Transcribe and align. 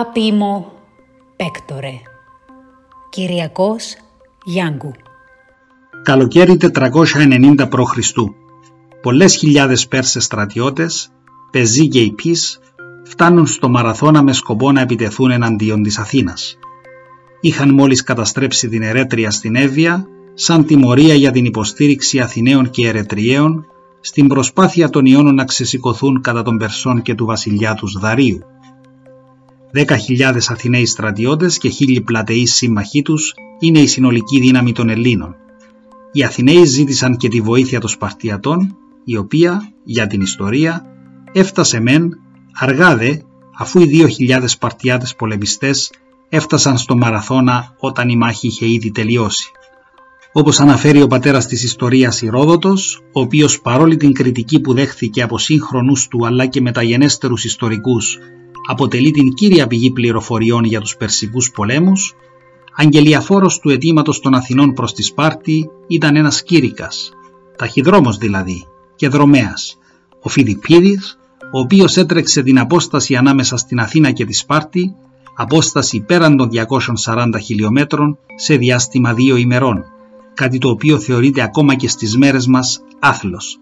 Άπιμο 0.00 0.72
Πέκτορε 1.36 1.92
Κυριακός 3.10 3.96
Γιάνγκου 4.44 4.92
Καλοκαίρι 6.02 6.56
490 6.60 7.68
π.Χ. 7.68 7.98
Πολλές 9.02 9.36
χιλιάδες 9.36 9.88
Πέρσες 9.88 10.24
στρατιώτες, 10.24 11.12
πεζοί 11.50 11.88
και 11.88 12.00
υπείς, 12.00 12.58
φτάνουν 13.04 13.46
στο 13.46 13.68
Μαραθώνα 13.68 14.22
με 14.22 14.32
σκοπό 14.32 14.72
να 14.72 14.80
επιτεθούν 14.80 15.30
εναντίον 15.30 15.82
της 15.82 15.98
Αθήνας. 15.98 16.58
Είχαν 17.40 17.74
μόλις 17.74 18.02
καταστρέψει 18.02 18.68
την 18.68 18.82
Ερέτρια 18.82 19.30
στην 19.30 19.56
Εύβοια 19.56 20.06
σαν 20.34 20.66
τιμωρία 20.66 21.14
για 21.14 21.30
την 21.30 21.44
υποστήριξη 21.44 22.20
Αθηναίων 22.20 22.70
και 22.70 22.88
Ερετριαίων 22.88 23.66
στην 24.00 24.26
προσπάθεια 24.26 24.90
των 24.90 25.04
Ιώνων 25.04 25.34
να 25.34 25.44
ξεσηκωθούν 25.44 26.20
κατά 26.20 26.42
των 26.42 26.58
Περσών 26.58 27.02
και 27.02 27.14
του 27.14 27.24
βασιλιά 27.26 27.74
τους 27.74 27.92
Δαρίου. 28.00 28.40
Δέκα 29.70 29.96
χιλιάδες 29.96 30.50
Αθηναίοι 30.50 30.86
στρατιώτες 30.86 31.58
και 31.58 31.68
χίλιοι 31.68 32.00
πλατεοί 32.00 32.46
σύμμαχοί 32.46 33.02
τους 33.02 33.34
είναι 33.58 33.78
η 33.78 33.86
συνολική 33.86 34.40
δύναμη 34.40 34.72
των 34.72 34.88
Ελλήνων. 34.88 35.34
Οι 36.12 36.24
Αθηναίοι 36.24 36.64
ζήτησαν 36.64 37.16
και 37.16 37.28
τη 37.28 37.40
βοήθεια 37.40 37.80
των 37.80 37.88
Σπαρτιατών, 37.88 38.76
η 39.04 39.16
οποία, 39.16 39.72
για 39.84 40.06
την 40.06 40.20
ιστορία, 40.20 40.84
έφτασε 41.32 41.80
μεν 41.80 42.20
αργά 42.52 42.96
δε, 42.96 43.16
αφού 43.58 43.80
οι 43.80 43.86
δύο 43.86 44.06
χιλιάδες 44.06 44.52
Σπαρτιάτες 44.52 45.14
πολεμιστές 45.14 45.90
έφτασαν 46.28 46.78
στο 46.78 46.96
Μαραθώνα 46.96 47.74
όταν 47.78 48.08
η 48.08 48.16
μάχη 48.16 48.46
είχε 48.46 48.66
ήδη 48.66 48.90
τελειώσει. 48.90 49.50
Όπως 50.32 50.60
αναφέρει 50.60 51.02
ο 51.02 51.06
πατέρας 51.06 51.46
της 51.46 51.64
ιστορίας 51.64 52.22
Ηρόδοτος, 52.22 53.02
ο 53.12 53.20
οποίος 53.20 53.60
παρόλη 53.60 53.96
την 53.96 54.12
κριτική 54.12 54.60
που 54.60 54.74
δέχθηκε 54.74 55.22
από 55.22 55.38
σύγχρονους 55.38 56.08
του 56.08 56.26
αλλά 56.26 56.46
και 56.46 56.60
μεταγενέστερους 56.60 57.44
ιστορικούς, 57.44 58.18
αποτελεί 58.66 59.10
την 59.10 59.32
κύρια 59.34 59.66
πηγή 59.66 59.90
πληροφοριών 59.90 60.64
για 60.64 60.80
τους 60.80 60.96
Περσικούς 60.96 61.50
πολέμους, 61.50 62.14
αγγελιαφόρος 62.76 63.58
του 63.58 63.70
αιτήματος 63.70 64.20
των 64.20 64.34
Αθηνών 64.34 64.72
προς 64.72 64.92
τη 64.92 65.02
Σπάρτη 65.02 65.70
ήταν 65.86 66.16
ένας 66.16 66.42
Κήρυκας, 66.42 67.10
ταχυδρόμος 67.56 68.16
δηλαδή 68.16 68.66
και 68.96 69.08
δρομέας, 69.08 69.78
ο 70.22 70.28
Φιδιπίδης, 70.28 71.18
ο 71.52 71.58
οποίος 71.58 71.96
έτρεξε 71.96 72.42
την 72.42 72.58
απόσταση 72.58 73.14
ανάμεσα 73.14 73.56
στην 73.56 73.80
Αθήνα 73.80 74.10
και 74.10 74.24
τη 74.24 74.32
Σπάρτη, 74.32 74.94
απόσταση 75.36 76.00
πέραν 76.00 76.36
των 76.36 76.48
240 76.48 77.38
χιλιόμετρων 77.40 78.18
σε 78.36 78.56
διάστημα 78.56 79.14
δύο 79.14 79.36
ημερών, 79.36 79.84
κάτι 80.34 80.58
το 80.58 80.68
οποίο 80.68 80.98
θεωρείται 80.98 81.42
ακόμα 81.42 81.74
και 81.74 81.88
στις 81.88 82.16
μέρες 82.16 82.46
μας 82.46 82.80
άθλος. 82.98 83.58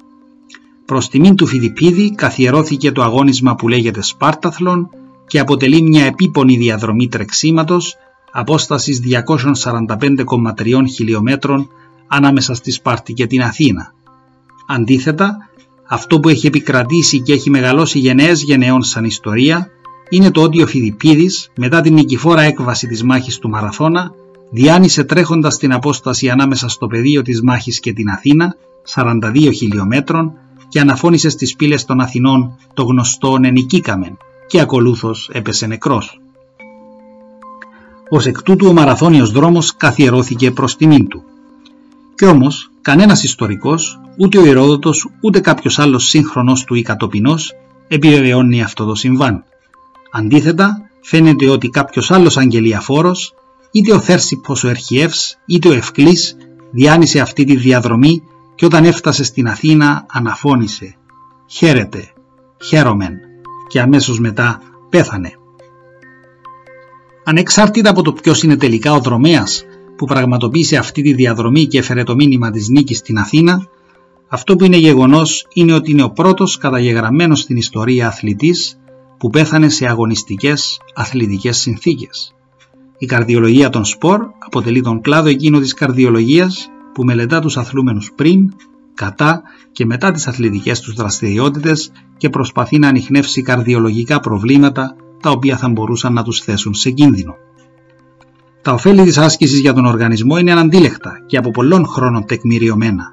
Προς 0.87 1.09
τιμήν 1.09 1.37
του 1.37 1.47
Φιδιπίδη 1.47 2.15
καθιερώθηκε 2.15 2.93
το 2.93 3.03
αγώνισμα 3.03 3.55
που 3.55 3.69
λέγεται 3.69 4.03
Σπάρταθλον 4.03 4.89
και 5.27 5.39
αποτελεί 5.39 5.83
μια 5.83 6.05
επίπονη 6.05 6.57
διαδρομή 6.57 7.09
τρεξίματος 7.09 7.97
απόστασης 8.33 9.01
245,3 9.05 10.83
χιλιόμετρων 10.95 11.69
ανάμεσα 12.07 12.55
στη 12.55 12.71
Σπάρτη 12.71 13.13
και 13.13 13.27
την 13.27 13.43
Αθήνα. 13.43 13.93
Αντίθετα, 14.67 15.37
αυτό 15.89 16.21
που 16.21 16.29
έχει 16.29 16.47
επικρατήσει 16.47 17.21
και 17.21 17.33
έχει 17.33 17.51
μεγαλώσει 17.51 17.99
γενναίες 17.99 18.43
γενναιών 18.43 18.83
σαν 18.83 19.05
ιστορία 19.05 19.69
είναι 20.09 20.31
το 20.31 20.43
ότι 20.43 20.63
ο 20.63 20.67
Φιδιπίδης 20.67 21.51
μετά 21.57 21.81
την 21.81 21.95
νικηφόρα 21.95 22.43
έκβαση 22.43 22.87
της 22.87 23.03
μάχης 23.03 23.39
του 23.39 23.49
Μαραθώνα 23.49 24.13
διάνυσε 24.51 25.05
τρέχοντας 25.05 25.59
την 25.59 25.73
απόσταση 25.73 26.29
ανάμεσα 26.29 26.69
στο 26.69 26.87
πεδίο 26.87 27.23
της 27.23 27.43
μάχης 27.43 27.81
και 27.81 27.93
την 27.93 28.09
Αθήνα 28.09 28.57
42 28.95 29.51
χιλιόμετρων 29.55 30.33
και 30.75 30.81
αναφώνησες 30.81 31.33
στις 31.33 31.57
πύλες 31.57 31.85
των 31.85 32.01
Αθηνών 32.01 32.57
το 32.75 32.83
γνωστό 32.83 33.39
«Νενικήκαμεν» 33.39 34.17
και 34.47 34.61
ακολούθως 34.61 35.31
έπεσε 35.33 35.67
νεκρός. 35.67 36.21
Ως 38.09 38.27
εκ 38.27 38.43
τούτου 38.43 38.67
ο 38.67 38.73
μαραθώνιος 38.73 39.31
δρόμος 39.31 39.77
καθιερώθηκε 39.77 40.51
προς 40.51 40.77
τιμήν 40.77 41.09
του. 41.09 41.23
Κι 42.15 42.25
όμως 42.25 42.71
κανένας 42.81 43.23
ιστορικός, 43.23 44.01
ούτε 44.19 44.39
ο 44.39 44.45
Ηρόδοτος, 44.47 45.09
ούτε 45.21 45.41
κάποιος 45.41 45.79
άλλος 45.79 46.09
σύγχρονος 46.09 46.65
του 46.65 46.75
ή 46.75 46.83
κατοπινός 46.83 47.53
επιβεβαιώνει 47.89 48.63
αυτό 48.63 48.85
το 48.85 48.95
συμβάν. 48.95 49.45
Αντίθετα, 50.13 50.91
φαίνεται 51.01 51.49
ότι 51.49 51.69
κάποιος 51.69 52.11
άλλος 52.11 52.37
αγγελιαφόρος, 52.37 53.35
είτε 53.71 53.93
ο 53.93 54.01
Θέρσιπος 54.01 54.65
ο 54.65 54.69
Ερχιεύς, 54.69 55.39
είτε 55.47 55.69
ο 55.69 55.73
Ευκλής, 55.73 56.37
διάνυσε 56.71 57.21
αυτή 57.21 57.45
τη 57.45 57.57
διαδρομή 57.57 58.23
και 58.55 58.65
όταν 58.65 58.85
έφτασε 58.85 59.25
στην 59.25 59.49
Αθήνα 59.49 60.07
αναφώνησε 60.09 60.97
«Χαίρετε, 61.47 62.13
χαίρομεν» 62.65 63.19
και 63.69 63.81
αμέσως 63.81 64.21
μετά 64.21 64.61
πέθανε. 64.91 65.33
Ανεξάρτητα 67.25 67.91
από 67.91 68.03
το 68.03 68.13
ποιος 68.13 68.43
είναι 68.43 68.57
τελικά 68.57 68.93
ο 68.93 69.01
δρομέας 69.01 69.65
που 69.97 70.07
πραγματοποίησε 70.07 70.77
αυτή 70.77 71.03
τη 71.03 71.13
διαδρομή 71.13 71.67
και 71.67 71.79
έφερε 71.79 72.03
το 72.03 72.15
μήνυμα 72.15 72.51
της 72.51 72.69
νίκης 72.69 72.99
στην 72.99 73.19
Αθήνα, 73.19 73.69
αυτό 74.29 74.57
που 74.57 74.65
είναι 74.65 74.77
γεγονός 74.77 75.47
είναι 75.53 75.73
ότι 75.73 75.91
είναι 75.91 76.03
ο 76.03 76.11
πρώτος 76.11 76.57
καταγεγραμμένος 76.57 77.41
στην 77.41 77.57
ιστορία 77.57 78.07
αθλητής 78.07 78.79
που 79.19 79.31
πέθανε 79.31 79.69
σε 79.69 79.87
αγωνιστικές 79.87 80.81
αθλητικές 80.95 81.57
συνθήκες. 81.59 82.35
Η 82.99 83.07
καρδιολογία 83.07 83.69
των 83.69 83.85
σπορ 83.85 84.27
αποτελεί 84.39 84.83
τον 84.83 85.01
κλάδο 85.01 85.29
εκείνο 85.29 85.61
της 85.61 85.75
καρδιολογίας 85.75 86.69
που 86.95 87.05
μελετά 87.05 87.41
τους 87.41 87.57
αθλούμενους 87.57 88.13
πριν, 88.15 88.53
κατά 88.95 89.43
και 89.73 89.87
μετά 89.87 90.11
τις 90.11 90.27
αθλητικές 90.27 90.81
τους 90.81 90.95
δραστηριότητες 90.95 91.93
και 92.17 92.29
προσπαθεί 92.29 92.79
να 92.79 92.89
ανοιχνεύσει 92.89 93.43
καρδιολογικά 93.43 94.21
προβλήματα 94.21 94.97
τα 95.23 95.31
οποία 95.31 95.57
θα 95.57 95.69
μπορούσαν 95.69 96.13
να 96.13 96.23
τους 96.23 96.41
θέσουν 96.41 96.75
σε 96.75 96.91
κίνδυνο. 96.91 97.35
Τα 98.63 98.73
ωφέλη 98.73 99.03
της 99.03 99.19
άσκησης 99.19 99.61
για 99.61 99.73
τον 99.73 99.85
οργανισμό 99.85 100.39
είναι 100.39 100.53
αναντίλεκτα 100.53 101.13
και 101.27 101.37
από 101.37 101.51
πολλών 101.51 101.87
χρόνων 101.87 102.27
τεκμηριωμένα. 102.27 103.13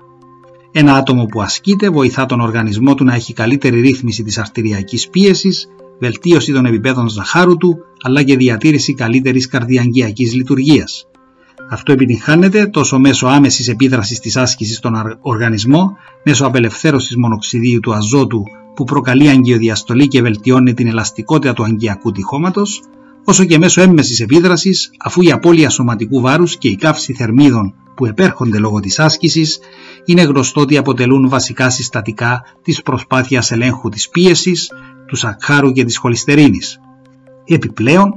Ένα 0.71 0.95
άτομο 0.95 1.25
που 1.25 1.41
ασκείται 1.41 1.89
βοηθά 1.89 2.25
τον 2.25 2.39
οργανισμό 2.39 2.95
του 2.95 3.03
να 3.03 3.15
έχει 3.15 3.33
καλύτερη 3.33 3.81
ρύθμιση 3.81 4.23
της 4.23 4.37
αρτηριακής 4.37 5.09
πίεσης, 5.09 5.67
βελτίωση 5.99 6.53
των 6.53 6.65
επιπέδων 6.65 7.07
ζαχάρου 7.09 7.57
του, 7.57 7.77
αλλά 8.01 8.23
και 8.23 8.37
διατήρηση 8.37 8.93
καλύτερης 8.93 9.47
καρδιαγγειακής 9.47 10.33
λειτουργίας. 10.33 11.05
Αυτό 11.73 11.91
επιτυγχάνεται 11.91 12.65
τόσο 12.65 12.99
μέσω 12.99 13.27
άμεσης 13.27 13.67
επίδρασης 13.67 14.19
της 14.19 14.37
άσκησης 14.37 14.77
στον 14.77 15.17
οργανισμό, 15.21 15.97
μέσω 16.23 16.45
απελευθέρωσης 16.45 17.15
μονοξιδίου 17.15 17.79
του 17.79 17.93
αζότου 17.93 18.43
που 18.75 18.83
προκαλεί 18.83 19.29
αγκαιοδιαστολή 19.29 20.07
και 20.07 20.21
βελτιώνει 20.21 20.73
την 20.73 20.87
ελαστικότητα 20.87 21.53
του 21.53 21.63
αγκιακού 21.63 22.11
τυχώματος, 22.11 22.81
όσο 23.25 23.45
και 23.45 23.57
μέσω 23.57 23.81
έμμεσης 23.81 24.19
επίδρασης 24.19 24.91
αφού 24.99 25.21
η 25.21 25.31
απώλεια 25.31 25.69
σωματικού 25.69 26.21
βάρους 26.21 26.57
και 26.57 26.67
η 26.67 26.75
καύση 26.75 27.13
θερμίδων 27.13 27.73
που 27.95 28.05
επέρχονται 28.05 28.57
λόγω 28.59 28.79
της 28.79 28.99
άσκησης 28.99 29.59
είναι 30.05 30.21
γνωστό 30.21 30.61
ότι 30.61 30.77
αποτελούν 30.77 31.29
βασικά 31.29 31.69
συστατικά 31.69 32.43
της 32.63 32.81
προσπάθειας 32.81 33.51
ελέγχου 33.51 33.89
της 33.89 34.09
πίεσης, 34.09 34.71
του 35.07 35.15
σακχάρου 35.15 35.71
και 35.71 35.83
της 35.83 35.97
χολυστερίνης. 35.97 36.79
Επιπλέον, 37.45 38.13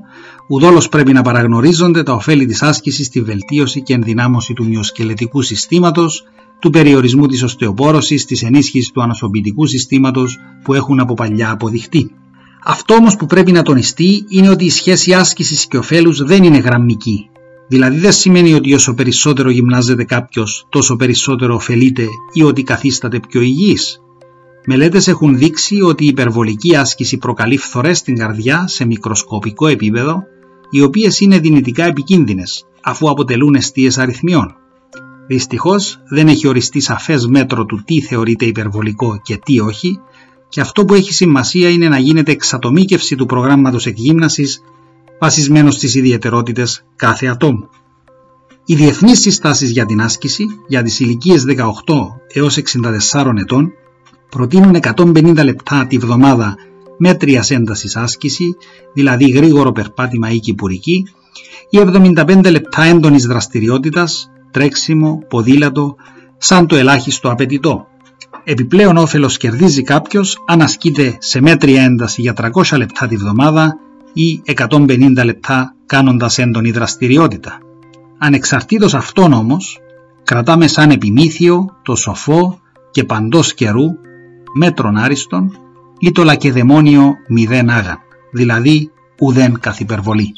ουδόλως 0.49 0.89
πρέπει 0.89 1.13
να 1.13 1.23
παραγνωρίζονται 1.23 2.03
τα 2.03 2.13
ωφέλη 2.13 2.47
της 2.47 2.63
άσκησης 2.63 3.07
στη 3.07 3.21
βελτίωση 3.21 3.83
και 3.83 3.95
ενδυνάμωση 3.95 4.53
του 4.53 4.67
μυοσκελετικού 4.67 5.43
συστήματος, 5.43 6.25
του 6.59 6.71
περιορισμού 6.71 7.27
της 7.27 7.43
οστεοπόρωσης, 7.43 8.25
της 8.25 8.43
ενίσχυσης 8.43 8.91
του 8.91 9.03
ανοσοποιητικού 9.03 9.67
συστήματος 9.67 10.39
που 10.63 10.75
έχουν 10.75 11.01
από 11.01 11.15
παλιά 11.15 11.51
αποδειχτεί. 11.51 12.11
Αυτό 12.65 12.95
όμως 12.95 13.17
που 13.17 13.27
πρέπει 13.27 13.53
να 13.53 13.63
τονιστεί 13.63 14.25
είναι 14.29 14.49
ότι 14.49 14.65
η 14.65 14.71
σχέση 14.71 15.13
άσκησης 15.13 15.67
και 15.67 15.77
ωφέλους 15.77 16.23
δεν 16.23 16.43
είναι 16.43 16.59
γραμμική. 16.59 17.29
Δηλαδή 17.69 17.99
δεν 17.99 18.13
σημαίνει 18.13 18.55
ότι 18.55 18.75
όσο 18.75 18.95
περισσότερο 18.95 19.51
γυμνάζεται 19.51 20.05
κάποιος 20.05 20.67
τόσο 20.69 20.97
περισσότερο 20.97 21.55
ωφελείται 21.55 22.07
ή 22.33 22.43
ότι 22.43 22.63
καθίσταται 22.63 23.21
πιο 23.29 23.41
υγιής. 23.41 24.04
Μελέτες 24.67 25.09
έχουν 25.09 25.39
δείξει 25.39 25.81
ότι 25.81 26.05
η 26.05 26.07
υπερβολική 26.07 26.77
άσκηση 26.77 27.19
προκαλεί 27.19 27.57
φθορές 27.57 27.99
στην 27.99 28.17
καρδιά 28.17 28.67
σε 28.67 28.85
μικροσκοπικό 28.85 29.67
επίπεδο, 29.67 30.23
οι 30.71 30.83
οποίες 30.83 31.21
είναι 31.21 31.39
δυνητικά 31.39 31.85
επικίνδυνες, 31.85 32.67
αφού 32.83 33.11
αποτελούν 33.11 33.55
αιστείες 33.55 33.99
αριθμιών. 33.99 34.55
Δυστυχώς 35.27 36.01
δεν 36.09 36.29
έχει 36.29 36.49
οριστεί 36.49 36.81
σαφές 36.81 37.27
μέτρο 37.27 37.65
του 37.65 37.83
τι 37.85 38.01
θεωρείται 38.01 38.45
υπερβολικό 38.45 39.21
και 39.23 39.37
τι 39.45 39.61
όχι, 39.61 40.01
και 40.49 40.61
αυτό 40.61 40.85
που 40.85 40.95
έχει 40.95 41.13
σημασία 41.13 41.69
είναι 41.69 41.89
να 41.89 41.99
γίνεται 41.99 42.33
εξατομίκευση 42.33 43.17
του 43.17 43.27
προγράμματος 43.27 43.87
εκγύμνασης 43.87 44.63
βασισμένος 45.21 45.75
στις 45.75 45.95
ιδιαιτερότητες 45.95 46.85
κάθε 46.97 47.27
ατόμου. 47.27 47.69
Οι 48.65 48.75
διεθνείς 48.75 49.21
συστάσεις 49.21 49.71
για 49.71 49.87
την 49.87 50.01
άσκηση 50.01 50.47
για 50.69 50.83
τις 50.83 51.01
ηλικίες 51.01 51.45
18 51.45 51.65
έως 52.33 52.57
64 53.13 53.37
ετών 53.39 53.73
προτείνουν 54.35 54.77
150 54.97 55.45
λεπτά 55.45 55.87
τη 55.87 55.99
βδομάδα 55.99 56.55
μέτριας 56.97 57.51
έντασης 57.51 57.97
άσκηση, 57.97 58.57
δηλαδή 58.93 59.31
γρήγορο 59.31 59.73
περπάτημα 59.73 60.31
ή 60.31 60.39
κυπουρική, 60.39 61.07
ή 61.71 61.79
75 61.79 62.51
λεπτά 62.51 62.83
έντονης 62.83 63.27
δραστηριότητας, 63.27 64.31
τρέξιμο, 64.51 65.19
ποδήλατο, 65.29 65.97
σαν 66.39 66.67
το 66.67 66.77
ελάχιστο 66.77 67.31
απαιτητό. 67.31 67.87
Επιπλέον 68.45 68.97
όφελος 68.97 69.37
κερδίζει 69.37 69.83
κάποιος 69.83 70.39
αν 70.47 70.61
ασκείται 70.61 71.17
σε 71.19 71.41
μέτρια 71.41 71.83
ένταση 71.83 72.21
για 72.21 72.35
300 72.37 72.77
λεπτά 72.77 73.07
τη 73.07 73.17
βδομάδα 73.17 73.79
ή 74.13 74.43
150 74.69 75.25
λεπτά 75.25 75.75
κάνοντας 75.87 76.39
έντονη 76.39 76.71
δραστηριότητα. 76.71 77.59
Ανεξαρτήτως 78.19 78.95
αυτών 78.95 79.33
όμως, 79.33 79.79
κρατάμε 80.25 80.67
σαν 80.67 80.91
επιμήθειο 80.91 81.67
το 81.83 81.95
σοφό 81.95 82.59
και 82.91 83.05
παντός 83.05 83.55
καιρού 83.55 83.87
μέτρον 84.55 84.97
άριστον 84.97 85.59
ή 85.99 86.13
το 86.13 86.23
λακεδαιμόνιο 86.23 87.15
μηδέν 87.29 87.71
άγαν, 87.71 87.99
δηλαδή 88.31 88.91
ουδέν 89.21 89.59
καθ' 89.61 89.81
υπερβολή. 89.81 90.33